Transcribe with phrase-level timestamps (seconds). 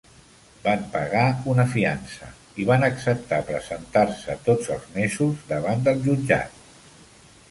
[0.61, 2.29] Van pagar una fiança
[2.63, 6.57] i van acceptar presentar-se tots els mesos davant del jutjat.